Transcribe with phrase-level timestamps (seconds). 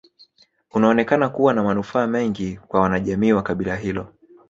[0.71, 4.13] Unaonekana kuwa na manufaa mengi kwa wanajamii wa kabila hilo